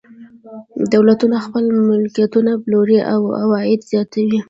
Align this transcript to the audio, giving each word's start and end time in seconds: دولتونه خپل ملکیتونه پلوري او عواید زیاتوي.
دولتونه 0.93 1.35
خپل 1.45 1.63
ملکیتونه 1.89 2.51
پلوري 2.63 2.99
او 3.13 3.21
عواید 3.41 3.79
زیاتوي. 3.91 4.39